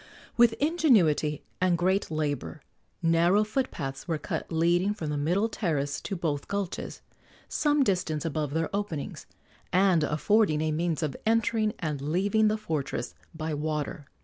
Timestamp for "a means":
10.61-11.03